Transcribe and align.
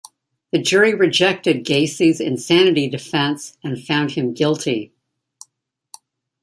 The 0.51 0.57
jury 0.59 0.95
rejected 0.95 1.63
Gacy's 1.63 2.19
insanity 2.19 2.89
defense 2.89 3.55
and 3.63 3.79
found 3.79 4.13
him 4.13 4.33
guilty. 4.33 4.93